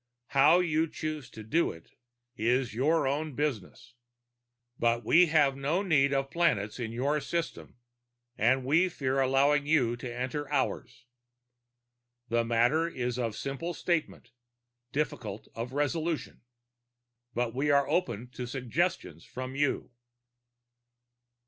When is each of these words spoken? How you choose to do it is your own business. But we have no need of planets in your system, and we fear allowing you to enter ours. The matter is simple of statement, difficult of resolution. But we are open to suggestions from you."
How 0.29 0.61
you 0.61 0.87
choose 0.89 1.29
to 1.29 1.43
do 1.43 1.69
it 1.71 1.91
is 2.35 2.73
your 2.73 3.07
own 3.07 3.35
business. 3.35 3.93
But 4.79 5.05
we 5.05 5.27
have 5.27 5.55
no 5.55 5.83
need 5.83 6.11
of 6.11 6.31
planets 6.31 6.79
in 6.79 6.91
your 6.91 7.19
system, 7.21 7.77
and 8.35 8.65
we 8.65 8.89
fear 8.89 9.19
allowing 9.21 9.67
you 9.67 9.95
to 9.97 10.11
enter 10.11 10.51
ours. 10.51 11.05
The 12.29 12.43
matter 12.43 12.87
is 12.87 13.19
simple 13.37 13.69
of 13.69 13.77
statement, 13.77 14.31
difficult 14.91 15.49
of 15.53 15.71
resolution. 15.71 16.41
But 17.35 17.53
we 17.53 17.69
are 17.69 17.87
open 17.87 18.29
to 18.29 18.47
suggestions 18.47 19.23
from 19.23 19.55
you." 19.55 19.91